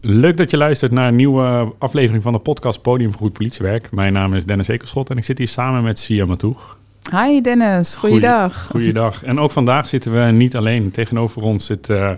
[0.00, 3.90] Leuk dat je luistert naar een nieuwe aflevering van de podcast Podium voor Goed Politiewerk.
[3.90, 6.76] Mijn naam is Dennis Ekelschot en ik zit hier samen met Sia Matoeg.
[7.10, 8.66] Hi Dennis, goeiedag.
[8.70, 9.24] Goeiedag.
[9.24, 10.90] En ook vandaag zitten we niet alleen.
[10.90, 12.10] Tegenover ons zit uh,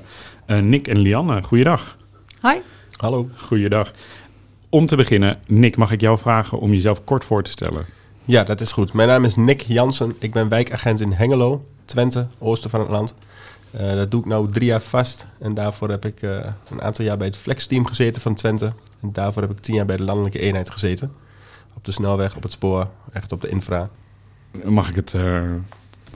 [0.46, 1.42] Nick en Lianne.
[1.42, 1.96] Goeiedag.
[2.42, 2.56] Hi.
[2.96, 3.28] Hallo.
[3.36, 3.92] Goeiedag.
[4.68, 7.86] Om te beginnen, Nick, mag ik jou vragen om jezelf kort voor te stellen?
[8.24, 8.92] Ja, dat is goed.
[8.92, 10.14] Mijn naam is Nick Jansen.
[10.18, 13.14] Ik ben wijkagent in Hengelo, Twente, oosten van het land.
[13.74, 15.26] Uh, dat doe ik nu drie jaar vast.
[15.38, 18.72] En daarvoor heb ik uh, een aantal jaar bij het Flex-team gezeten van Twente.
[19.02, 21.12] En daarvoor heb ik tien jaar bij de landelijke eenheid gezeten.
[21.74, 23.88] Op de snelweg, op het spoor, echt op de infra.
[24.64, 25.42] Mag ik het uh,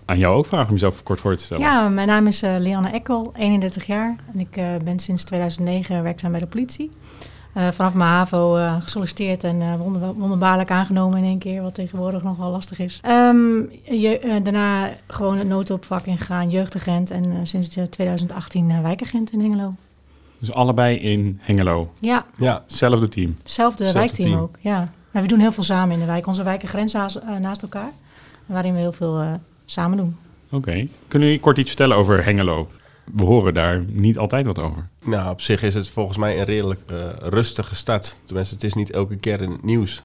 [0.05, 1.63] aan jou ook vragen om jezelf kort voor te stellen?
[1.63, 4.17] Ja, mijn naam is Lianne Ekkel, 31 jaar.
[4.33, 6.91] En ik ben sinds 2009 werkzaam bij de politie.
[7.57, 11.75] Uh, vanaf mijn HAVO uh, gesolliciteerd en uh, wonder, wonderbaarlijk aangenomen in één keer, wat
[11.75, 13.01] tegenwoordig nogal lastig is.
[13.09, 19.75] Um, je, daarna gewoon het noodopvak ingegaan, jeugdagent en sinds 2018 wijkagent in Hengelo.
[20.39, 21.93] Dus allebei in Hengelo?
[22.01, 22.25] Ja.
[22.39, 22.63] ja.
[22.67, 23.35] Hetzelfde team?
[23.39, 24.41] Hetzelfde wijkteam team.
[24.41, 24.91] ook, ja.
[25.11, 26.27] Maar we doen heel veel samen in de wijk.
[26.27, 27.91] Onze wijken grenzen naast elkaar,
[28.47, 30.17] waarin we heel veel samen doen.
[30.47, 30.57] Oké.
[30.57, 30.89] Okay.
[31.09, 32.69] Kunnen jullie kort iets vertellen over Hengelo?
[33.13, 34.89] We horen daar niet altijd wat over.
[35.05, 38.21] Nou, op zich is het volgens mij een redelijk uh, rustige stad.
[38.25, 40.03] Tenminste, het is niet elke keer in het nieuws.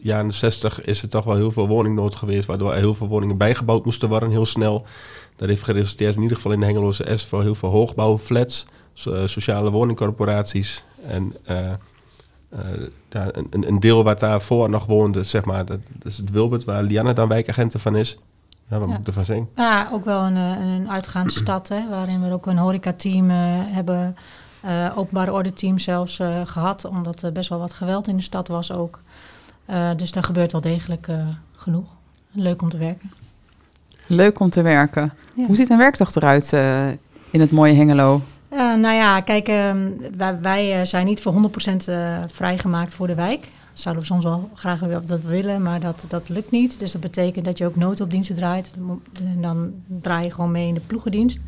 [0.00, 3.84] Jaren 60 is er toch wel heel veel woningnood geweest, waardoor heel veel woningen bijgebouwd
[3.84, 4.86] moesten worden heel snel.
[5.36, 9.14] Dat heeft geresulteerd in ieder geval in de Hengeloze S voor heel veel hoogbouwflats, so,
[9.14, 10.84] uh, sociale woningcorporaties.
[11.06, 11.72] En uh,
[13.10, 16.82] een, een, deel wat daarvoor nog woonde, zeg maar, dat, dat is het Wilbert, waar
[16.82, 18.18] Lianne dan wijkagenten van is.
[18.70, 18.90] Ja, wat ja.
[18.90, 19.48] moet ik ervan zeggen?
[19.54, 24.16] Ja, ook wel een, een uitgaande stad, hè, waarin we ook een horecateam uh, hebben,
[24.64, 28.22] uh, openbare orde team zelfs uh, gehad, omdat er best wel wat geweld in de
[28.22, 29.00] stad was ook.
[29.96, 31.08] dus daar gebeurt wel degelijk
[31.52, 31.88] genoeg.
[32.32, 33.12] Leuk om te werken.
[34.06, 35.12] Leuk om te werken.
[35.34, 35.46] Ja.
[35.46, 36.52] Hoe ziet een werkdag eruit
[37.30, 38.20] in het mooie Hengelo?
[38.50, 41.92] nou ja, kijk, ehm, wij, wij, zijn niet voor 100%
[42.26, 43.48] vrijgemaakt voor de wijk
[43.80, 46.78] zouden we soms wel graag dat willen, maar dat, dat lukt niet.
[46.78, 48.72] Dus dat betekent dat je ook noodopdiensten draait.
[49.22, 51.40] En dan draai je gewoon mee in de ploegendienst.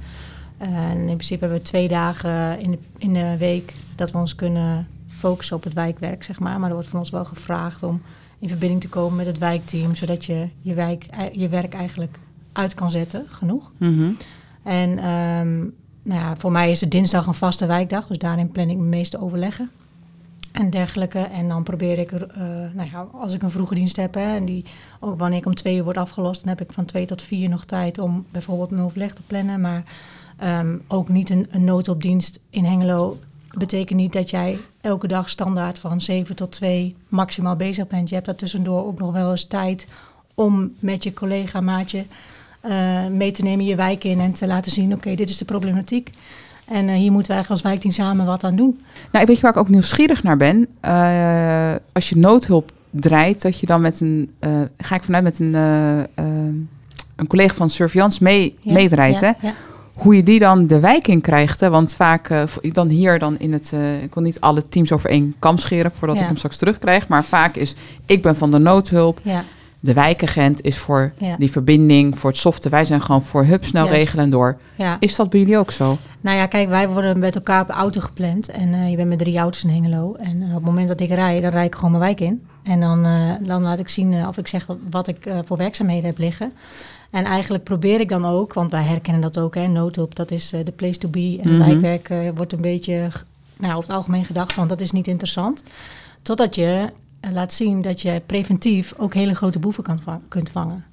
[0.58, 4.34] En in principe hebben we twee dagen in de, in de week dat we ons
[4.34, 6.58] kunnen focussen op het wijkwerk, zeg maar.
[6.58, 8.02] Maar er wordt van ons wel gevraagd om
[8.38, 12.18] in verbinding te komen met het wijkteam, zodat je je, wijk, je werk eigenlijk
[12.52, 13.72] uit kan zetten, genoeg.
[13.76, 14.16] Mm-hmm.
[14.62, 18.68] En um, nou ja, voor mij is het dinsdag een vaste wijkdag, dus daarin plan
[18.68, 19.70] ik mijn meeste overleggen
[20.60, 21.18] en dergelijke.
[21.18, 22.44] En dan probeer ik, er, uh,
[22.74, 24.64] nou ja, als ik een vroege dienst heb, hè, en die
[25.00, 27.48] ook wanneer ik om twee uur word afgelost, dan heb ik van twee tot vier
[27.48, 29.60] nog tijd om bijvoorbeeld mijn overleg te plannen.
[29.60, 29.84] Maar
[30.44, 33.18] um, ook niet een, een noodopdienst in Hengelo
[33.58, 38.08] betekent niet dat jij elke dag standaard van 7 tot 2 maximaal bezig bent.
[38.08, 39.86] Je hebt daar tussendoor ook nog wel eens tijd
[40.34, 42.04] om met je collega, maatje
[42.64, 45.44] uh, mee te nemen je wijk in en te laten zien: oké, dit is de
[45.44, 46.10] problematiek.
[46.70, 48.80] En uh, hier moeten wij als wijkteam samen wat aan doen.
[49.10, 50.66] Nou, ik weet je waar ik ook nieuwsgierig naar ben.
[50.84, 55.38] Uh, als je noodhulp draait, dat je dan met een, uh, ga ik vanuit met
[55.38, 55.54] een,
[57.16, 59.20] een collega van surveillance mee, ja, meedraait.
[59.20, 59.46] Ja, hè?
[59.48, 59.54] Ja.
[59.92, 61.60] Hoe je die dan de wijk in krijgt.
[61.60, 61.70] Hè?
[61.70, 62.30] Want vaak,
[62.72, 63.72] dan hier dan in het,
[64.02, 67.08] ik wil niet alle teams over één kam scheren voordat ik hem straks terugkrijg.
[67.08, 67.74] Maar vaak is,
[68.06, 69.20] ik ben van de noodhulp.
[69.82, 71.36] De wijkagent is voor ja.
[71.36, 72.68] die verbinding, voor het softe.
[72.68, 73.92] Wij zijn gewoon voor hup, snel yes.
[73.92, 74.58] regelen en door.
[74.74, 74.96] Ja.
[75.00, 75.98] Is dat bij jullie ook zo?
[76.20, 78.48] Nou ja, kijk, wij worden met elkaar op auto gepland.
[78.48, 80.14] En uh, je bent met drie auto's in Hengelo.
[80.14, 82.46] En uh, op het moment dat ik rij, dan rijd ik gewoon mijn wijk in.
[82.62, 86.18] En dan, uh, dan laat ik zien of ik zeg wat ik voor werkzaamheden heb
[86.18, 86.52] liggen.
[87.10, 90.50] En eigenlijk probeer ik dan ook, want wij herkennen dat ook, hè, noodhulp, dat is
[90.50, 91.38] de place to be.
[91.42, 91.80] En mm -hmm.
[91.80, 93.08] wijkwerk wordt een beetje,
[93.56, 95.62] nou, over het algemeen gedacht, want dat is niet interessant.
[96.22, 96.88] Totdat je
[97.32, 100.84] laat zien dat je preventief ook hele grote boeven kan kunt vangen.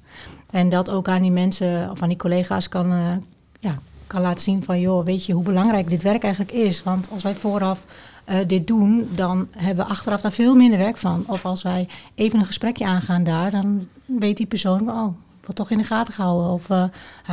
[0.50, 3.16] En dat ook aan die mensen of aan die collega's kan, uh,
[3.60, 4.80] ja, kan laten zien van...
[4.80, 6.82] joh, weet je hoe belangrijk dit werk eigenlijk is?
[6.82, 7.84] Want als wij vooraf
[8.28, 11.24] uh, dit doen, dan hebben we achteraf daar veel minder werk van.
[11.26, 14.90] Of als wij even een gesprekje aangaan daar, dan weet die persoon...
[14.90, 16.50] oh, wat toch in de gaten gehouden.
[16.50, 16.84] Of uh,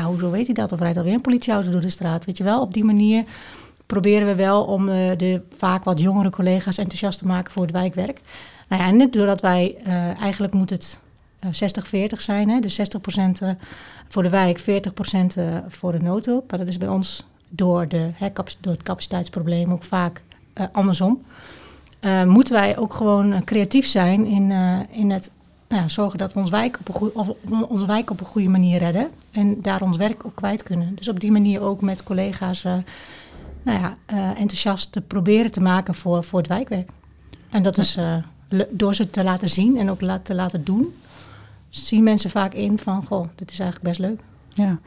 [0.06, 0.72] hoezo weet hij dat?
[0.72, 2.26] Of rijdt alweer een politieauto door de straat?
[2.26, 3.24] Weet je wel, op die manier
[3.86, 8.22] proberen we wel om de vaak wat jongere collega's enthousiast te maken voor het wijkwerk.
[8.68, 11.00] Nou ja, en net doordat wij uh, eigenlijk moet het
[11.44, 12.84] uh, 60-40 zijn, hè, dus 60%
[14.10, 14.64] voor de wijk, 40%
[15.68, 16.50] voor de noodhulp.
[16.50, 18.30] Maar dat is bij ons door, de, hè,
[18.60, 20.22] door het capaciteitsprobleem ook vaak
[20.56, 21.24] uh, andersom.
[22.26, 24.52] moeten wij ook gewoon creatief zijn in,
[24.92, 25.32] in het
[25.68, 27.30] nou ja, zorgen dat we ons wijk op een goeie, of
[27.68, 29.10] onze wijk op een goede manier redden.
[29.32, 30.96] En daar ons werk ook kwijt kunnen.
[30.96, 33.98] Dus op die manier ook met collega's nou ja,
[34.36, 36.90] enthousiast te proberen te maken voor, voor het wijkwerk.
[37.50, 37.98] En dat is
[38.70, 40.94] door ze te laten zien en ook te laten doen,
[41.70, 44.20] zien mensen vaak in van, goh, dit is eigenlijk best leuk.
[44.50, 44.80] Ja.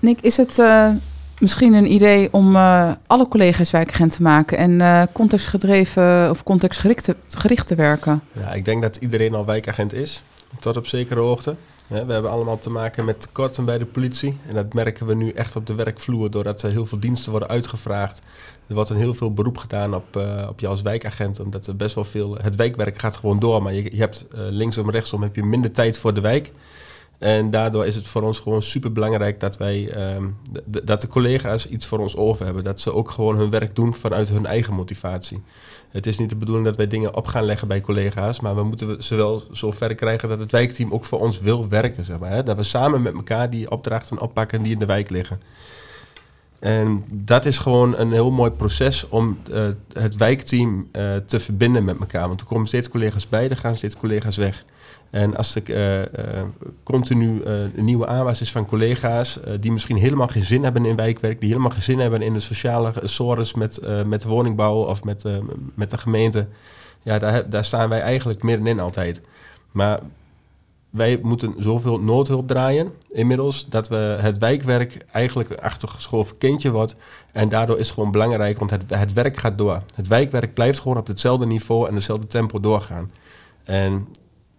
[0.00, 0.90] Nick, is het, uh,
[1.38, 7.14] misschien een idee om uh, alle collega's wijkagent te maken en uh, contextgedreven of contextgericht
[7.28, 8.22] gericht te werken?
[8.32, 10.22] Ja, ik denk dat iedereen al wijkagent is,
[10.58, 11.54] tot op zekere hoogte.
[11.86, 14.38] we hebben allemaal te maken met tekorten bij de politie.
[14.48, 17.48] En dat merken we nu echt op de werkvloer, doordat er heel veel diensten worden
[17.48, 18.22] uitgevraagd.
[18.68, 21.76] Er wordt een heel veel beroep gedaan op, uh, op je als wijkagent, omdat er
[21.76, 22.36] best wel veel...
[22.42, 25.98] Het wijkwerk gaat gewoon door, maar je, je hebt linksom rechtsom heb je minder tijd
[25.98, 26.52] voor de wijk.
[27.18, 30.36] En daardoor is het voor ons gewoon super belangrijk dat wij um,
[30.82, 32.64] dat de collega's iets voor ons over hebben.
[32.64, 35.42] Dat ze ook gewoon hun werk doen vanuit hun eigen motivatie.
[35.88, 38.62] Het is niet de bedoeling dat wij dingen op gaan leggen bij collega's, maar we
[38.62, 42.04] moeten ze wel zo ver krijgen dat het wijkteam ook voor ons wil werken.
[42.04, 42.42] Zeg maar, hè?
[42.42, 45.40] Dat we samen met elkaar die opdrachten oppakken die in de wijk liggen.
[46.58, 51.84] En dat is gewoon een heel mooi proces om uh, het wijkteam uh, te verbinden
[51.84, 52.28] met elkaar.
[52.28, 54.64] Want er komen steeds collega's bij, er gaan steeds collega's weg.
[55.10, 56.04] En als uh, uh,
[56.82, 61.40] continu een nieuwe aanwas is van collega's die misschien helemaal geen zin hebben in wijkwerk,
[61.40, 65.24] die helemaal geen zin hebben in de sociale sores met, met woningbouw of met,
[65.74, 66.46] met de gemeente,
[67.02, 69.20] ja, daar, daar staan wij eigenlijk middenin altijd.
[69.72, 70.00] Maar
[70.98, 76.96] wij moeten zoveel noodhulp draaien inmiddels dat we het wijkwerk eigenlijk een achtergeschoven kindje wordt.
[77.32, 79.82] En daardoor is het gewoon belangrijk, want het, werk gaat door.
[79.94, 83.10] Het wijkwerk blijft gewoon op hetzelfde niveau en hetzelfde tempo doorgaan.
[83.64, 84.08] En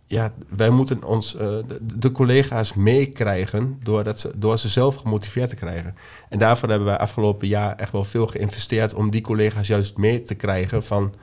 [0.07, 5.50] ja, wij moeten ons, uh, de, de, collega's meekrijgen door, ze, door ze zelf gemotiveerd
[5.50, 5.95] te krijgen.
[6.30, 10.24] En daarvoor hebben wij afgelopen jaar echt wel veel geïnvesteerd om die collega's juist mee
[10.24, 11.13] te krijgen van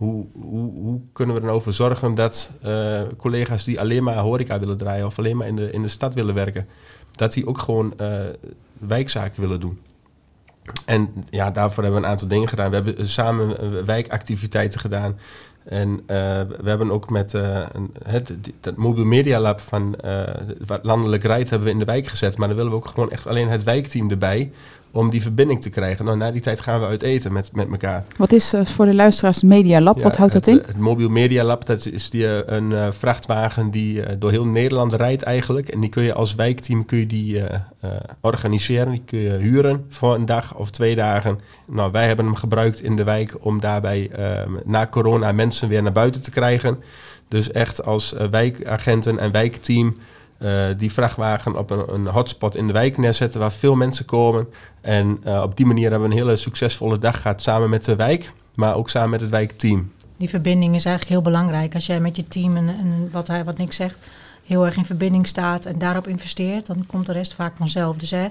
[0.00, 4.58] hoe, hoe, hoe kunnen we er nou zorgen dat uh, collega's die alleen maar horeca
[4.58, 6.66] willen draaien of alleen maar in de, in de stad willen werken,
[7.12, 8.08] dat die ook gewoon uh,
[8.78, 9.78] wijkzaken willen doen.
[10.84, 12.70] En ja, daarvoor hebben we een aantal dingen gedaan.
[12.70, 15.18] We hebben samen wijkactiviteiten gedaan.
[15.64, 17.32] En we hebben ook met
[18.04, 19.96] het, het Mobile Media Lab van
[20.82, 22.36] Landelijk Rijdt hebben we in de wijk gezet.
[22.36, 24.52] Maar dan willen we ook gewoon echt alleen het wijkteam erbij
[24.92, 26.04] om die verbinding te krijgen.
[26.04, 28.04] Nou, na die tijd gaan we uit eten met, met elkaar.
[28.16, 29.96] Wat is uh, voor de luisteraars Media Lab?
[29.96, 30.62] Ja, Wat houdt het, dat in?
[30.66, 34.92] Het Mobiel Media Lab, dat is die, uh, een uh, vrachtwagen die door heel Nederland
[34.92, 35.68] rijdt eigenlijk.
[35.68, 37.42] En die kun je als wijkteam kun je die,
[38.20, 38.90] organiseren.
[38.90, 41.40] Die kun je huren voor een dag of twee dagen.
[41.66, 45.82] Nou, wij hebben hem gebruikt in de wijk om daarbij ehm, na corona mensen weer
[45.82, 46.78] naar buiten te krijgen.
[47.28, 49.96] Dus echt als wijkagenten en wijkteam
[50.40, 54.46] uh, die vrachtwagen op een, een, hotspot in de wijk neerzetten waar veel mensen komen.
[54.80, 57.96] En uh, op die manier hebben we een hele succesvolle dag gehad samen met de
[57.96, 59.92] wijk, maar ook samen met het wijkteam.
[60.16, 61.74] Die verbinding is eigenlijk heel belangrijk.
[61.74, 63.98] Als jij met je team en, wat hij wat niks zegt,
[64.44, 67.96] heel erg in verbinding staat en daarop investeert, dan komt de rest vaak vanzelf.
[67.96, 68.26] Dus hè,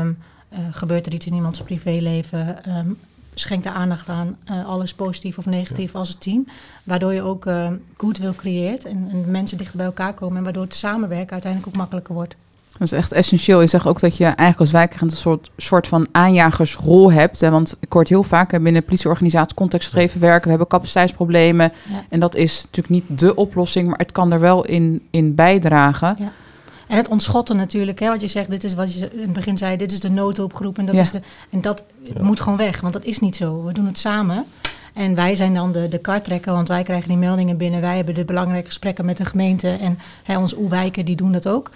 [0.00, 0.18] um,
[0.52, 2.98] uh, gebeurt er iets in iemands privéleven, um,
[3.40, 5.98] schenk er aandacht aan, uh, alles positief of negatief ja.
[5.98, 6.46] als het team.
[6.84, 10.36] Waardoor je ook uh, goodwill creëert en, en, mensen dichter bij elkaar komen.
[10.36, 12.36] En waardoor het samenwerken uiteindelijk ook makkelijker wordt.
[12.66, 13.60] Dat is echt essentieel.
[13.60, 17.40] Je zegt ook dat je eigenlijk als wijkagent een soort, soort van aanjagersrol hebt.
[17.40, 17.50] Hè?
[17.50, 20.42] Want ik hoor heel vaak binnen de politieorganisatie contextgedreven werken.
[20.42, 21.72] We hebben capaciteitsproblemen.
[21.90, 22.04] Ja.
[22.08, 26.16] En dat is natuurlijk niet de oplossing, maar het kan er wel in, in bijdragen.
[26.18, 26.28] Ja.
[26.88, 29.58] En het ontschotten natuurlijk, hè, wat je zegt, dit is wat je in het begin
[29.58, 31.00] zei, dit is de noodhulpgroep en dat, ja.
[31.00, 31.20] is de,
[31.50, 32.22] en dat ja.
[32.22, 33.64] moet gewoon weg, want dat is niet zo.
[33.64, 34.44] We doen het samen.
[34.94, 37.80] En wij zijn dan de, de kartrekker, want wij krijgen die meldingen binnen.
[37.80, 41.48] Wij hebben de belangrijke gesprekken met de gemeente en hè, onze oewijken, die doen dat
[41.48, 41.70] ook.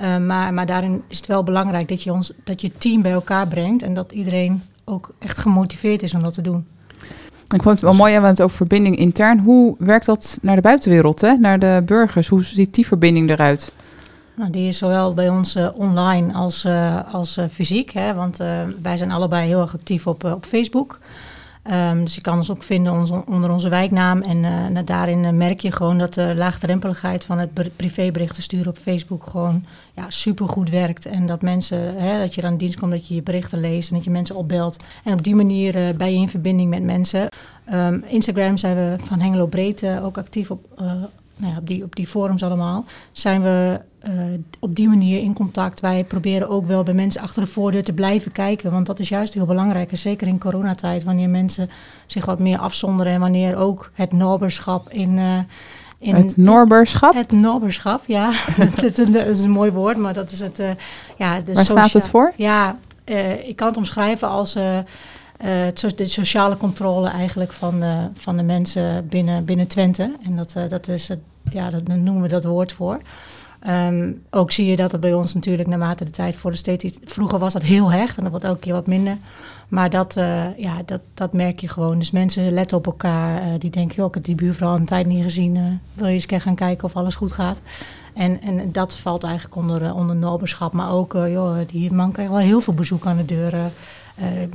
[0.00, 3.12] Uh, maar, maar daarin is het wel belangrijk dat je, ons, dat je team bij
[3.12, 6.66] elkaar brengt en dat iedereen ook echt gemotiveerd is om dat te doen.
[7.48, 9.38] Ik vond het wel mooi, we hebben het over verbinding intern.
[9.38, 11.34] Hoe werkt dat naar de buitenwereld, hè?
[11.34, 12.28] naar de burgers?
[12.28, 13.72] Hoe ziet die verbinding eruit?
[14.40, 17.90] Nou, die is zowel bij ons uh, online als, uh, als uh, fysiek.
[17.90, 18.36] Hè, want
[18.82, 20.98] wij zijn allebei heel erg actief op, op Facebook.
[21.90, 24.22] Um, dus je kan ons ook vinden onder onze wijknaam.
[24.22, 24.40] En
[24.72, 29.64] nou, daarin merk je gewoon dat de laagdrempeligheid van het privéberichten sturen op Facebook gewoon
[29.94, 31.06] ja, supergoed werkt.
[31.06, 33.94] En dat mensen, hè, dat je dan dienst komt, dat je je berichten leest en
[33.94, 34.84] dat je mensen opbelt.
[35.04, 37.28] En op die manier ben je in verbinding met mensen.
[37.74, 41.96] Um, Instagram zijn we van Hengelo Breed ook actief op, nou ja, op, die, op
[41.96, 44.12] die forums allemaal, zijn we uh,
[44.58, 45.80] op die manier in contact.
[45.80, 49.08] Wij proberen ook wel bij mensen achter de voordeur te blijven kijken, want dat is
[49.08, 49.90] juist heel belangrijk.
[49.90, 51.70] En zeker in coronatijd, wanneer mensen
[52.06, 55.16] zich wat meer afzonderen en wanneer ook het noberschap in...
[55.16, 55.38] Uh,
[55.98, 57.14] in het Norberschap?
[57.14, 58.32] Het Norberschap, ja.
[58.80, 60.60] dat, is een mooi woord, maar dat is het...
[60.60, 60.70] Uh,
[61.18, 62.32] ja, de Waar staat het voor?
[62.36, 62.76] Ja,
[63.44, 64.56] ik kan het omschrijven als...
[64.56, 64.78] Uh,
[65.96, 70.16] de sociale controle eigenlijk van, uh, van de mensen binnen, binnen Twente.
[70.22, 71.18] En dat, uh, dat is het,
[71.52, 73.00] ja, dat, daar noemen we dat woord voor.
[73.60, 76.98] Ehm, ook zie je dat het bij ons natuurlijk naarmate de tijd voor de steeds.
[77.04, 79.16] Vroeger was dat heel hecht en dat wordt elke keer wat minder.
[79.68, 81.98] Maar dat, uh, ja, dat, dat merk je gewoon.
[81.98, 83.42] Dus mensen letten op elkaar.
[83.42, 85.54] Uh, die denken, ik heb die buurvrouw een tijd niet gezien.
[85.54, 85.64] Uh,
[85.94, 87.60] wil je eens keer gaan kijken of alles goed gaat?
[88.14, 90.72] En, en dat valt eigenlijk onder, onder noberschap.
[90.72, 93.54] Maar ook, joh, die man krijgt wel heel veel bezoek aan de deur.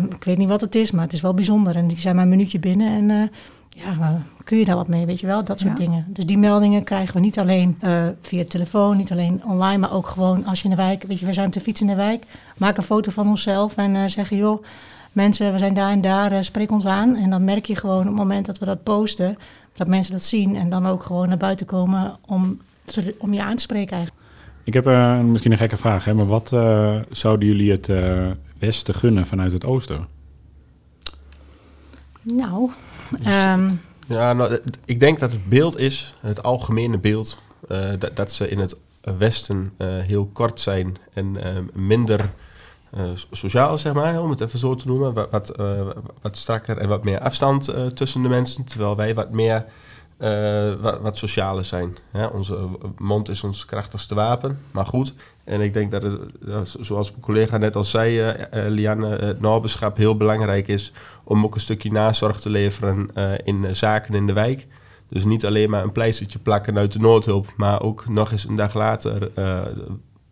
[0.10, 1.76] ik weet niet wat het is, maar het is wel bijzonder.
[1.76, 3.32] En die zijn maar een minuutje binnen en
[3.76, 5.44] ja, kun je daar wat mee, weet je wel?
[5.44, 6.06] Dat soort dingen.
[6.08, 10.08] Dus die meldingen krijgen we niet alleen uh, via telefoon, niet alleen online, maar ook
[10.08, 11.96] gewoon als je in de wijk, weet je, we zijn op de fiets in de
[11.96, 12.26] wijk,
[12.58, 14.64] maak een foto van onszelf en uh, zeggen, joh,
[15.12, 17.16] mensen, we zijn daar en daar, uh, spreek ons aan.
[17.16, 19.38] En dan merk je gewoon op het moment dat we dat posten,
[19.74, 22.60] dat mensen dat zien en dan ook gewoon naar buiten komen om,
[23.18, 24.26] om je aan te spreken eigenlijk.
[24.64, 24.86] Ik heb
[25.24, 26.50] misschien een gekke vraag, hè, maar wat
[27.10, 27.92] zouden jullie het
[28.60, 30.08] Westen gunnen vanuit het Oosten?
[32.22, 32.70] Nou,
[33.12, 38.32] Um, ja, nou, ik denk dat het beeld is, het algemene beeld, uh, dat, dat,
[38.32, 41.44] ze in het Westen uh, heel kort zijn en uh,
[41.74, 42.30] minder
[43.32, 45.14] sociaal, zeg maar, om het even zo te noemen.
[45.14, 45.56] Wat, wat,
[46.22, 49.66] wat strakker en wat meer afstand tussen de mensen, terwijl wij wat meer
[50.20, 51.98] uh, wat, wat socialer zijn.
[52.34, 52.68] onze
[52.98, 55.14] mond is ons krachtigste wapen, maar goed.
[55.44, 56.20] En ik denk dat het,
[56.80, 60.94] zoals mijn collega net al zei, uh, Lianne, het naberschap heel belangrijk is
[61.24, 63.10] om ook een stukje nazorg te leveren
[63.44, 64.68] in zaken in de wijk.
[65.10, 68.56] Dus niet alleen maar een pleistertje plakken uit de noodhulp, maar ook nog eens een
[68.56, 69.32] dag later,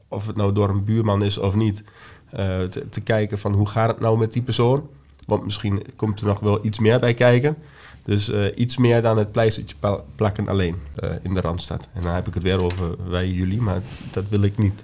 [0.07, 1.83] of het nou door een buurman is of niet,
[2.69, 4.89] te, te kijken van hoe gaat het nou met die persoon.
[5.25, 7.57] Want misschien komt er nog wel iets meer bij kijken.
[8.03, 9.75] Dus uh, iets meer dan het pleistertje
[10.15, 11.89] plakken alleen uh, in de Randstad.
[11.93, 13.81] En dan heb ik het weer over wij jullie, maar
[14.11, 14.83] dat wil ik niet.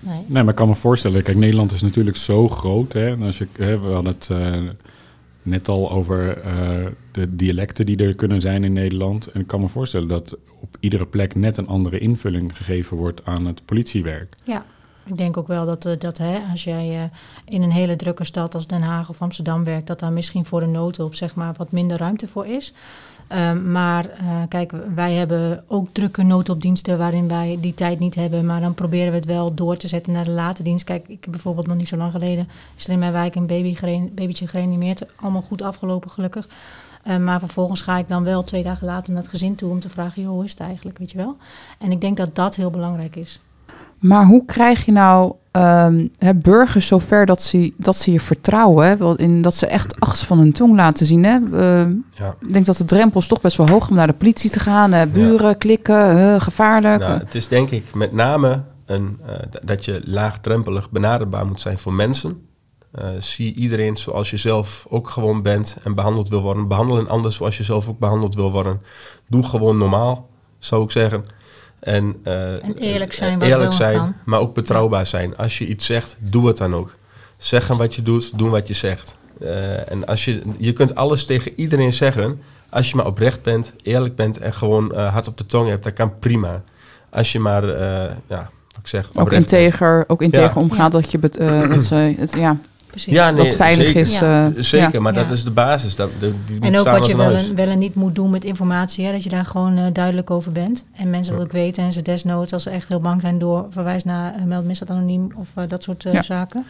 [0.00, 2.92] Nee, nee maar ik kan me voorstellen, kijk, Nederland is natuurlijk zo groot.
[2.92, 3.06] Hè?
[3.06, 4.70] En als je, hè, we hadden het uh,
[5.42, 6.42] net al over
[7.12, 9.26] de dialecten die er kunnen zijn in Nederland.
[9.26, 13.24] En ik kan me voorstellen dat op iedere plek net een andere invulling gegeven wordt
[13.24, 14.34] aan het politiewerk.
[14.44, 14.64] Ja.
[15.08, 17.02] Ik denk ook wel dat, uh, dat hè, als jij uh,
[17.44, 20.60] in een hele drukke stad als Den Haag of Amsterdam werkt, dat daar misschien voor
[20.60, 22.72] de noodhulp zeg maar, wat minder ruimte voor is.
[23.32, 28.46] Um, maar uh, kijk, wij hebben ook drukke noodhulpdiensten waarin wij die tijd niet hebben.
[28.46, 30.84] Maar dan proberen we het wel door te zetten naar de late dienst.
[30.84, 33.46] Kijk, ik heb bijvoorbeeld nog niet zo lang geleden is er in mijn wijk een
[33.46, 33.76] baby
[34.12, 35.02] babytje gereanimeerd.
[35.16, 36.48] Allemaal goed afgelopen, gelukkig.
[37.06, 39.80] Uh, maar vervolgens ga ik dan wel twee dagen later naar het gezin toe om
[39.80, 41.36] te vragen, joh, hoe is het eigenlijk, weet je wel?
[41.78, 43.40] En ik denk dat dat heel belangrijk is.
[44.00, 48.86] Maar hoe krijg je nou um, hè, burgers zover dat ze, dat ze je vertrouwen?
[48.86, 49.18] Hè?
[49.18, 51.24] In, dat ze echt achts van hun tong laten zien.
[51.24, 51.38] Hè?
[51.38, 52.34] Uh, ja.
[52.40, 54.60] Ik denk dat de drempel is toch best wel hoog om naar de politie te
[54.60, 55.10] gaan.
[55.10, 55.54] Buren, ja.
[55.54, 57.00] klikken, gevaarlijk.
[57.00, 61.78] Nou, het is denk ik met name een, uh, dat je laagdrempelig benaderbaar moet zijn
[61.78, 62.46] voor mensen.
[62.94, 66.68] Uh, zie iedereen zoals je zelf ook gewoon bent en behandeld wil worden.
[66.68, 68.80] Behandel een ander zoals je zelf ook behandeld wil worden.
[69.28, 70.28] Doe gewoon normaal,
[70.58, 71.24] zou ik zeggen.
[71.80, 75.36] En, uh, en eerlijk zijn, wat eerlijk zijn maar ook betrouwbaar zijn.
[75.36, 76.94] Als je iets zegt, doe het dan ook.
[77.36, 79.16] Zeggen wat je doet, doen wat je zegt.
[79.42, 82.40] Uh, en als je, je kunt alles tegen iedereen zeggen.
[82.68, 85.84] Als je maar oprecht bent, eerlijk bent en gewoon uh, hard op de tong hebt,
[85.84, 86.62] dat kan prima.
[87.10, 87.66] Als je maar,
[88.26, 90.60] ja, wat ik zeg, ook integer, ook integer ja.
[90.60, 90.98] omgaat ja.
[90.98, 92.58] dat je, dat ze, het, ja,
[92.90, 93.12] Precies.
[93.12, 94.00] Ja, nee, dat veilig zeker.
[94.00, 94.22] is.
[94.22, 95.00] Uh, zeker, ja.
[95.00, 95.96] maar dat is de basis.
[95.96, 99.04] Dat, die en ook wat je wel en, wel en niet moet doen met informatie.
[99.04, 100.86] Hè, dat je daar gewoon uh, duidelijk over bent.
[100.92, 101.82] En mensen dat ook weten.
[101.82, 104.90] En ze desnoods, als ze echt heel bang zijn, door verwijs naar uh, meld misdaad
[104.90, 106.22] anoniem of dat soort ja.
[106.22, 106.64] zaken.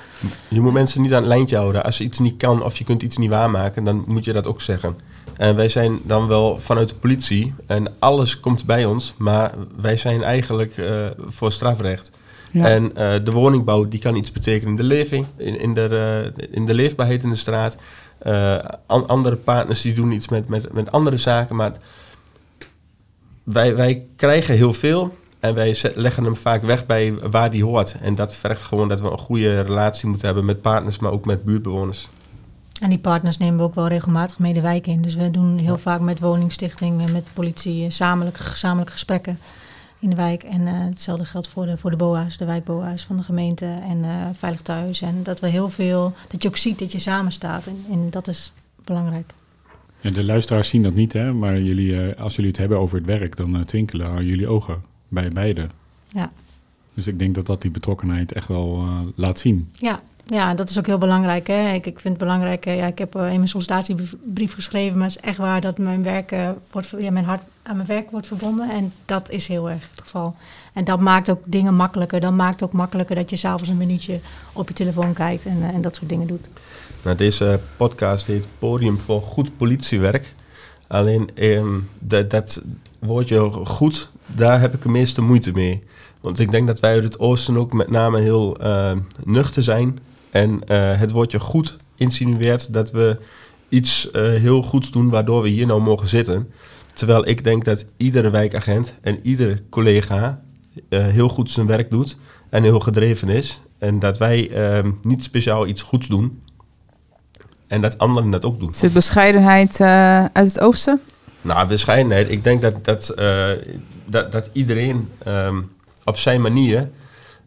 [0.48, 1.84] Je moet mensen niet aan het lijntje houden.
[1.84, 4.46] Als je iets niet kan of je kunt iets niet waarmaken, dan moet je dat
[4.46, 4.96] ook zeggen.
[5.36, 9.96] En wij zijn dan wel vanuit de politie en alles komt bij ons, maar wij
[9.96, 10.74] zijn eigenlijk
[11.28, 12.10] voor strafrecht.
[12.50, 12.66] Ja.
[12.66, 16.46] En uh, de woningbouw die kan iets betekenen in de leving, in, in, de, uh,
[16.50, 17.76] in de leefbaarheid in de straat.
[18.26, 21.56] Uh, an, andere partners die doen iets met, met, met andere zaken.
[21.56, 21.72] Maar
[23.42, 27.96] wij, wij krijgen heel veel en wij leggen hem vaak weg bij waar die hoort.
[28.02, 31.24] En dat vergt gewoon dat we een goede relatie moeten hebben met partners, maar ook
[31.24, 32.08] met buurtbewoners.
[32.80, 35.02] En die partners nemen we ook wel regelmatig mee de wijk in.
[35.02, 35.78] Dus we doen heel ja.
[35.78, 39.38] vaak met woningstichting, met politie, gezamenlijk, gezamenlijk gesprekken
[39.98, 40.42] in de wijk.
[40.42, 43.98] En uh, hetzelfde geldt voor de, voor de BOA's, de wijkBOA's van de gemeente en
[43.98, 45.00] uh, Veilig Thuis.
[45.00, 47.66] En dat we heel veel, dat je ook ziet dat je samen staat.
[47.66, 48.52] En, en dat is
[48.84, 49.34] belangrijk.
[50.00, 51.32] Ja, de luisteraars zien dat niet, hè?
[51.32, 55.28] maar jullie, uh, als jullie het hebben over het werk, dan twinkelen jullie ogen bij
[55.28, 55.68] beide.
[56.08, 56.32] Ja.
[56.94, 59.68] Dus ik denk dat dat die betrokkenheid echt wel laat zien.
[59.72, 60.00] Ja,
[60.30, 61.46] ja, dat is ook heel belangrijk.
[61.46, 61.72] Hè?
[61.72, 62.64] Ik, ik vind het belangrijk.
[62.64, 66.02] Ja, ik heb uh, in mijn sollicitatiebrief geschreven, maar het is echt waar dat mijn
[66.02, 68.70] werk uh, wordt, ja, mijn hart aan mijn werk wordt verbonden.
[68.70, 70.34] En dat is heel erg het geval.
[70.72, 72.20] En dat maakt ook dingen makkelijker.
[72.20, 74.20] Dat maakt ook makkelijker dat je s'avonds een minuutje
[74.52, 76.48] op je telefoon kijkt en, uh, en dat soort dingen doet.
[77.02, 80.34] Nou, deze podcast heet Podium voor Goed Politiewerk.
[80.86, 82.62] Alleen um, dat, dat
[82.98, 85.84] woordje goed, daar heb ik de meeste moeite mee.
[86.20, 88.92] Want ik denk dat wij uit het oosten ook met name heel uh,
[89.24, 89.98] nuchter zijn.
[90.30, 93.18] En het woordje goed insinueert dat we
[93.68, 96.50] iets heel goeds doen waardoor we hier nou mogen zitten.
[96.92, 100.40] Terwijl ik denk dat iedere wijkagent en iedere collega
[100.88, 102.16] heel goed zijn werk doet
[102.48, 103.60] en heel gedreven is.
[103.78, 106.42] En dat wij ehm, niet speciaal iets goeds doen.
[107.66, 108.74] En dat anderen dat ook doen.
[108.74, 111.00] Zit bescheidenheid uh, uit het oosten?
[111.40, 112.30] Nou, bescheidenheid.
[112.30, 113.48] Ik denk dat, dat, uh,
[114.04, 115.70] dat, dat iedereen um,
[116.04, 116.90] op zijn manier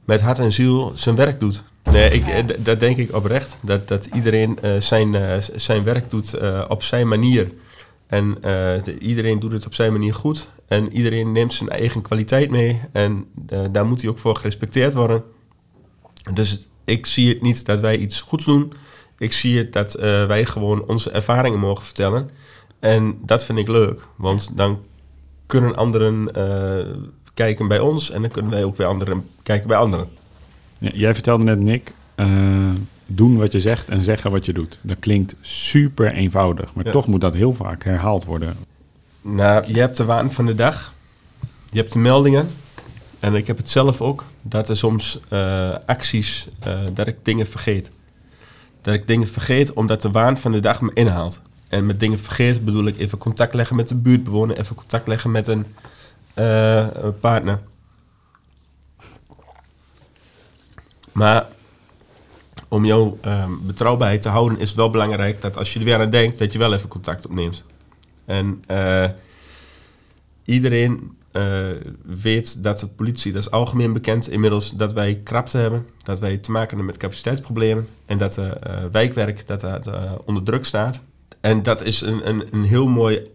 [0.06, 1.64] met hart en ziel zijn werk doet.
[1.84, 2.42] Nee, ik, ja.
[2.58, 3.58] dat denk ik oprecht.
[3.62, 7.52] Dat, dat iedereen uh, zijn, zijn werk doet op zijn manier.
[8.08, 8.38] En
[8.84, 10.50] de, iedereen doet het op zijn manier goed.
[10.68, 12.82] En iedereen neemt zijn eigen kwaliteit mee.
[12.92, 13.26] En
[13.72, 15.24] daar moet hij ook voor gerespecteerd worden.
[16.34, 18.74] Dus ik zie het niet dat wij iets goeds doen.
[19.18, 19.94] Ik zie het dat
[20.28, 22.30] wij gewoon onze ervaringen mogen vertellen.
[22.80, 24.80] En dat vind ik leuk, want dan
[25.46, 26.32] kunnen anderen
[27.34, 30.08] kijken bij ons en dan kunnen wij ook weer anderen kijken bij anderen.
[30.90, 32.70] Jij vertelde net, Nick, uh,
[33.06, 34.80] doen wat je zegt en zeggen wat je doet.
[34.82, 36.92] Dat klinkt super eenvoudig, maar ja.
[36.92, 38.56] toch moet dat heel vaak herhaald worden.
[39.22, 40.94] Nou, je hebt de waan van de dag,
[41.72, 42.50] je hebt de meldingen,
[43.20, 47.48] en ik heb het zelf ook, dat er soms uh, acties, uh, dat ik dingen
[47.48, 47.92] vergeet.
[48.82, 51.42] Dat ik dingen vergeet omdat de waan van de dag me inhaalt.
[51.68, 55.32] En met dingen vergeet bedoel ik even contact leggen met een buurtbewoner, even contact leggen
[55.32, 55.66] met een,
[56.34, 57.60] een partner.
[61.12, 61.48] Maar
[62.68, 63.18] om jouw
[63.62, 66.53] betrouwbaarheid te houden is het wel belangrijk dat als je er weer aan denkt, dat
[66.53, 67.65] je wel even contact opneemt.
[68.25, 68.63] En
[70.46, 71.68] iedereen uh,
[72.03, 75.86] weet dat de politie, dat is algemeen bekend inmiddels, dat wij krapte hebben.
[76.03, 77.88] Dat wij te maken hebben met capaciteitsproblemen.
[78.06, 78.51] En dat uh,
[78.91, 79.89] wijkwerk dat dat,
[80.25, 81.01] onder druk staat.
[81.41, 83.32] En dat is een, een, een heel mooi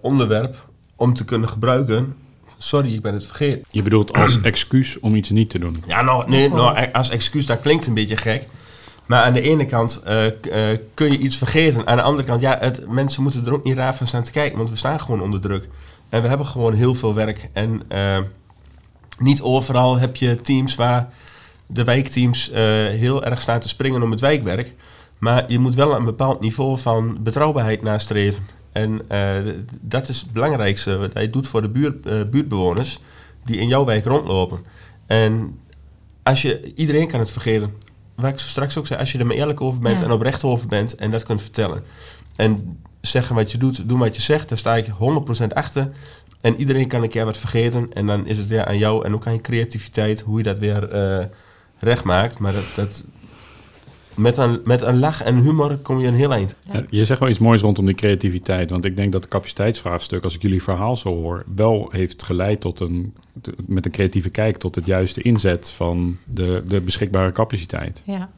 [0.00, 2.16] onderwerp om te kunnen gebruiken.
[2.58, 3.64] Sorry, ik ben het vergeten.
[3.70, 5.82] Je bedoelt als excuus om iets niet te doen?
[5.86, 8.46] Ja, nou, nee, nou, als excuus, dat klinkt een beetje gek.
[9.06, 10.02] Maar aan de ene kant
[10.94, 11.86] kun je iets vergeten.
[11.86, 14.30] Aan de andere kant, ja, het, mensen moeten er ook niet raar van staan te
[14.30, 14.58] kijken.
[14.58, 15.68] Want we staan gewoon onder druk.
[16.08, 17.48] En we hebben gewoon heel veel werk.
[17.52, 18.18] En uh,
[19.18, 21.08] niet overal heb je teams waar
[21.66, 24.74] de wijkteams uh, heel erg staan te springen om het wijkwerk.
[25.18, 28.46] Maar je moet wel een bepaald niveau van betrouwbaarheid nastreven.
[28.76, 33.00] En uh, dat is het belangrijkste wat hij doet voor de buurt, buurtbewoners
[33.44, 34.58] die in jouw wijk rondlopen.
[35.06, 35.58] En
[36.22, 37.72] als je, iedereen kan het vergeten.
[38.14, 40.04] Waar ik zo straks ook zei, als je er maar eerlijk over bent ja.
[40.04, 41.82] en oprecht over bent en dat kunt vertellen.
[42.36, 44.48] En zeggen wat je doet, doen wat je zegt.
[44.48, 45.90] Daar sta ik 100% achter.
[46.40, 47.92] En iedereen kan een keer wat vergeten.
[47.92, 50.58] En dan is het weer aan jou en ook aan je creativiteit hoe je dat
[50.58, 51.24] weer uh,
[51.78, 52.38] recht maakt.
[52.38, 53.04] Maar dat, dat,
[54.16, 56.54] met, een, met een lach en humor kom je een heel eind.
[56.72, 58.70] Ja, je zegt wel iets moois rondom die creativiteit.
[58.70, 62.60] Want ik denk dat het capaciteitsvraagstuk, als ik jullie verhaal zo hoor, wel heeft geleid
[62.60, 63.14] tot een,
[63.66, 68.02] met een creatieve kijk tot het juiste inzet van de, de beschikbare capaciteit.
[68.04, 68.28] Ja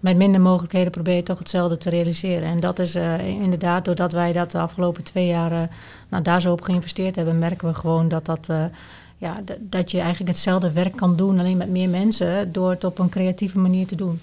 [0.00, 2.48] met minder mogelijkheden probeer je toch hetzelfde te realiseren.
[2.48, 5.62] En dat is uh, inderdaad, doordat wij dat de afgelopen twee jaar uh,
[6.08, 8.64] nou, daar zo op geïnvesteerd hebben, merken we gewoon dat, dat, uh,
[9.16, 12.98] ja, dat je eigenlijk hetzelfde werk kan doen, alleen met meer mensen, door het op
[12.98, 14.20] een creatieve manier te doen.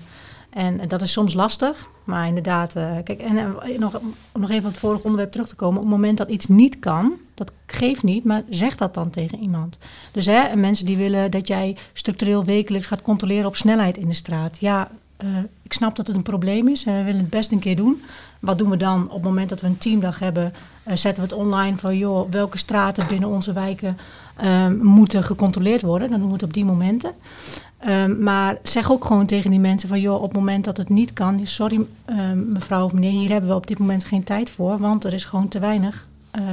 [0.58, 4.00] En dat is soms lastig, maar inderdaad, kijk, en nog,
[4.32, 6.48] om nog even op het vorige onderwerp terug te komen, op het moment dat iets
[6.48, 9.78] niet kan, dat geeft niet, maar zeg dat dan tegen iemand.
[10.12, 14.14] Dus hè, mensen die willen dat jij structureel wekelijks gaat controleren op snelheid in de
[14.14, 14.58] straat.
[14.60, 14.90] Ja,
[15.24, 17.76] uh, ik snap dat het een probleem is en we willen het best een keer
[17.76, 18.02] doen.
[18.40, 20.54] Wat doen we dan op het moment dat we een teamdag hebben?
[20.94, 23.98] Zetten we het online van, joh, welke straten binnen onze wijken
[24.82, 26.10] moeten gecontroleerd worden?
[26.10, 27.12] Dan doen we het op die momenten.
[27.78, 30.90] Ehm, maar zeg ook gewoon tegen die mensen van, joh, op het moment dat het
[30.90, 34.50] niet kan, sorry ehm, mevrouw of meneer, hier hebben we op dit moment geen tijd
[34.50, 36.08] voor, want er is gewoon te weinig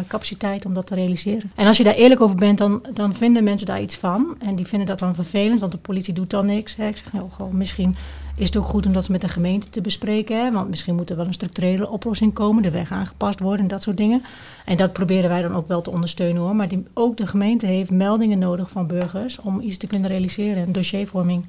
[0.06, 1.50] capaciteit om dat te realiseren.
[1.54, 4.36] En als je daar eerlijk over bent, dan, dan vinden mensen daar iets van.
[4.38, 6.76] En die vinden dat dan vervelend, want de politie doet dan niks.
[6.76, 6.86] Hè.
[6.86, 7.96] Ik zeg, nou, misschien
[8.36, 10.44] is het ook goed om dat met de gemeente te bespreken.
[10.44, 10.52] Hè?
[10.52, 13.82] Want misschien moet er wel een structurele oplossing komen, de weg aangepast worden en dat
[13.82, 14.22] soort dingen.
[14.64, 16.56] En dat proberen wij dan ook wel te ondersteunen hoor.
[16.56, 20.72] Maar ook de gemeente heeft meldingen nodig van burgers om iets te kunnen realiseren, een
[20.72, 21.44] dossiervorming.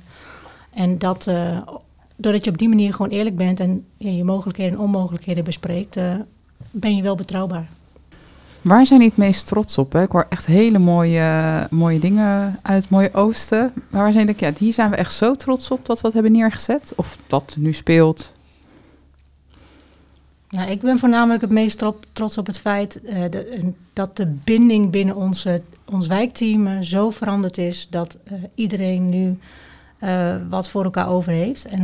[0.73, 1.57] En dat, uh,
[2.15, 6.13] doordat je op die manier gewoon eerlijk bent en je mogelijkheden en onmogelijkheden bespreekt, uh,
[6.71, 7.69] ben je wel betrouwbaar.
[8.65, 9.93] Waar zijn jullie het meest trots op?
[9.93, 10.01] Hè?
[10.01, 13.73] Ik hoor echt hele mooie, mooie dingen uit mooie oosten.
[13.89, 16.13] Maar waar zijn de, ja, hier zijn we echt zo trots op dat we het
[16.13, 16.93] hebben neergezet?
[16.95, 18.33] Of dat nu speelt?
[20.49, 25.15] Nou, ik ben voornamelijk het meest trots op het feit de, dat de binding binnen
[25.15, 29.37] onze, ons wijkteam zo veranderd is dat uh, iedereen nu
[30.49, 31.65] wat voor elkaar over heeft.
[31.65, 31.83] En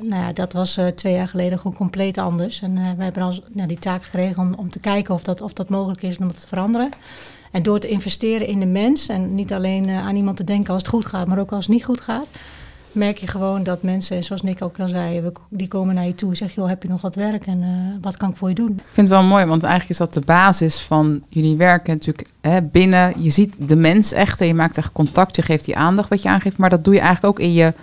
[0.00, 2.62] nou ja, dat was twee jaar geleden gewoon compleet anders.
[2.62, 5.52] En we hebben dan nou, die taak gekregen om, om te kijken of dat, of
[5.52, 6.88] dat mogelijk is om dat te veranderen.
[7.50, 10.82] En door te investeren in de mens en niet alleen aan iemand te denken als
[10.82, 12.28] het goed gaat, maar ook als het niet goed gaat,
[12.92, 16.30] merk je gewoon dat mensen, zoals Nick ook al zei, die komen naar je toe
[16.30, 17.68] en zeggen, joh, heb je nog wat werk en uh,
[18.00, 18.70] wat kan ik voor je doen?
[18.70, 22.28] Ik vind het wel mooi, want eigenlijk is dat de basis van jullie werken natuurlijk
[22.40, 23.22] hè, binnen.
[23.22, 26.22] Je ziet de mens echt en je maakt echt contact, je geeft die aandacht wat
[26.22, 27.74] je aangeeft, maar dat doe je eigenlijk ook in je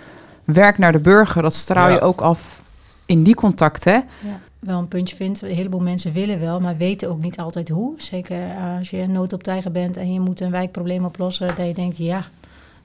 [0.44, 1.42] werk naar de burger.
[1.42, 2.60] Dat straal je ook af
[3.06, 4.04] in die contacten.
[4.24, 5.42] Ja wel een puntje vindt.
[5.42, 7.94] Een heleboel mensen willen wel, maar weten ook niet altijd hoe.
[7.96, 8.40] Zeker
[8.78, 12.26] als je noodoptijger bent en je moet een wijkprobleem oplossen, dat je denkt, ja,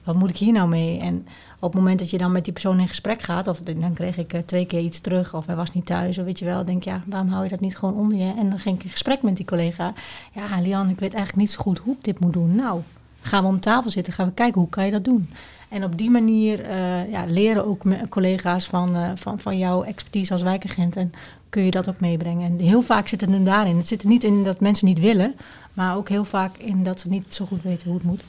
[0.04, 0.98] wat moet ik hier nou mee?
[0.98, 1.26] En
[1.60, 4.16] op het moment dat je dan met die persoon in gesprek gaat, of dan kreeg
[4.16, 6.64] ik eh, twee keer iets terug, of hij was niet thuis, of weet je wel,
[6.64, 8.34] denk ja, waarom hou je dat niet gewoon onder je?
[8.36, 9.92] En dan ging ik in gesprek met die collega.
[10.32, 12.54] Ja, Lian, ik weet eigenlijk niet zo goed hoe ik dit moet doen.
[12.54, 12.80] Nou,
[13.20, 15.28] gaan we om tafel zitten, gaan we kijken hoe kan je dat doen.
[15.68, 20.32] En op die manier uh, ja, leren ook collega's van, uh, van, van jouw expertise
[20.32, 21.12] als wijkagent en
[21.48, 22.50] kun je dat ook meebrengen.
[22.50, 23.76] En heel vaak zit het nu daarin.
[23.76, 25.34] Het zit er niet in dat mensen niet willen,
[25.72, 28.22] maar ook heel vaak in dat ze niet zo goed weten hoe het moet.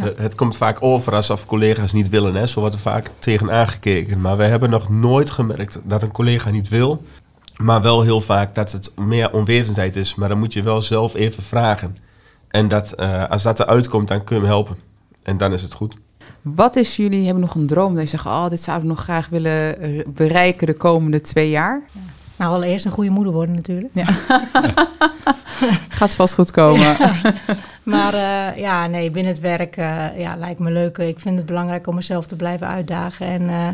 [0.00, 2.34] Het komt vaak over alsof collega's niet willen.
[2.34, 2.46] Hè?
[2.46, 4.20] Zo wordt er vaak tegen aangekeken.
[4.20, 7.02] Maar we hebben nog nooit gemerkt dat een collega niet wil.
[7.56, 10.14] Maar wel heel vaak dat het meer onwetendheid is.
[10.14, 11.96] Maar dan moet je wel zelf even vragen.
[12.48, 14.76] En dat, uh, als dat eruit komt, dan kun je hem helpen.
[15.22, 15.94] En dan is het goed.
[16.42, 18.26] Wat is jullie, hebben nog een droom dat je zegt...
[18.26, 21.82] oh, dit zouden we nog graag willen bereiken de komende twee jaar?
[22.42, 23.94] Nou, allereerst een goede moeder worden natuurlijk.
[23.94, 24.04] Ja.
[25.98, 26.96] Gaat vast goed komen.
[27.82, 30.98] Maar uh, ja, nee, binnen het werk uh, ja, lijkt me leuk.
[30.98, 33.68] Ik vind het belangrijk om mezelf te blijven uitdagen en, uh,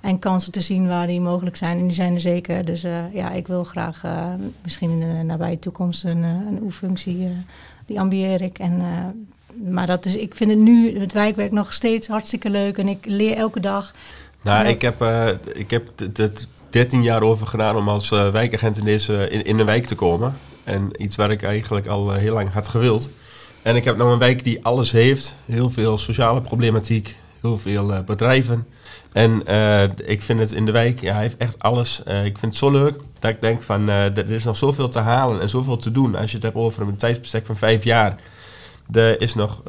[0.00, 1.78] en kansen te zien waar die mogelijk zijn.
[1.78, 2.64] En die zijn er zeker.
[2.64, 2.82] Dus
[3.12, 4.02] ja, ik wil graag
[4.62, 7.28] misschien in de nabije toekomst een, een oefefunctie,
[7.86, 8.58] die ambieer ik.
[8.58, 8.82] En,
[9.70, 12.78] maar dat is, ik vind het nu, het wijkwerk, nog steeds hartstikke leuk.
[12.78, 13.94] En ik leer elke dag.
[14.42, 15.04] Nou, ik heb,
[15.54, 19.66] ik heb het 13 jaar over gedaan om als wijkagent in, deze, in, in een
[19.66, 20.34] wijk te komen.
[20.64, 23.10] En iets waar ik eigenlijk al heel lang had gewild.
[23.62, 25.36] En ik heb nou een wijk die alles heeft.
[25.44, 28.66] Heel veel sociale problematiek, heel veel bedrijven.
[29.12, 29.42] En
[30.06, 31.98] ik vind het in de wijk, ja, hij heeft echt alles.
[31.98, 35.40] Ik vind het zo leuk dat ik denk van, er is nog zoveel te halen
[35.40, 36.14] en zoveel te doen.
[36.14, 38.16] Als je het hebt over een tijdsbestek van vijf jaar.
[38.92, 39.62] Er is nog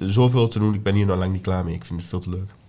[0.00, 0.74] zoveel te doen.
[0.74, 1.74] Ik ben hier nog lang niet klaar mee.
[1.74, 2.61] Ik vind het veel te leuk.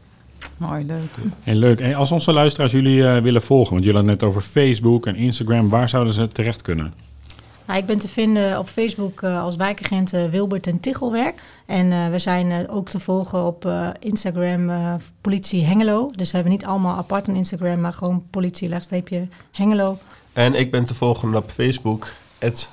[0.67, 1.31] Mooi, leuk.
[1.43, 1.79] En leuk.
[1.79, 5.69] En als onze luisteraars jullie willen volgen, want jullie hadden net over Facebook en Instagram,
[5.69, 6.93] waar zouden ze terecht kunnen?
[7.67, 11.41] Nou, ik ben te vinden op Facebook uh, als wijkagent uh, Wilbert en Tichelwerk.
[11.65, 14.71] En uh, we zijn ook te volgen op Instagram
[15.21, 16.11] politie Hengelo.
[16.15, 18.69] Dus we hebben niet allemaal apart een Instagram, maar gewoon politie
[19.51, 19.97] Hengelo.
[20.33, 22.69] En ik ben te volgen op Facebook, het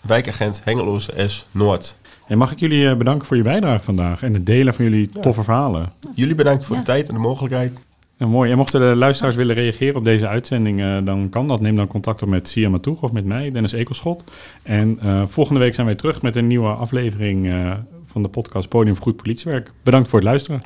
[0.00, 1.96] wijkagent Hengeloze S Noord.
[2.26, 5.42] En mag ik jullie bedanken voor je bijdrage vandaag en het delen van jullie toffe
[5.42, 5.92] verhalen.
[6.14, 7.86] Jullie bedankt voor de tijd en de mogelijkheid.
[8.18, 8.50] Ja, mooi.
[8.50, 11.60] En mochten de luisteraars willen reageren op deze uitzending, uh, dan kan dat.
[11.60, 14.24] Neem dan contact op met Sia Matoeg of met mij, Dennis Ekelschot.
[14.62, 17.74] En uh, volgende week zijn wij terug met een nieuwe aflevering uh,
[18.06, 19.72] van de podcast Podium voor Goed Politiewerk.
[19.82, 20.65] Bedankt voor het luisteren.